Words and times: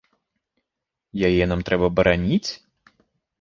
Яе 1.29 1.43
нам 1.51 1.61
трэба 1.69 1.87
бараніць? 2.01 2.49